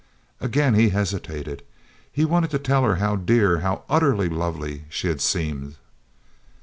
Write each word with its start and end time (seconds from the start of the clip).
Again 0.39 0.73
he 0.73 0.89
hesitated; 0.89 1.61
he 2.11 2.25
wanted 2.25 2.49
to 2.49 2.57
tell 2.57 2.83
her 2.85 2.95
how 2.95 3.15
dear, 3.15 3.59
how 3.59 3.83
utterly 3.87 4.29
lovely, 4.29 4.85
she 4.89 5.09
had 5.09 5.21
seemed. 5.21 5.75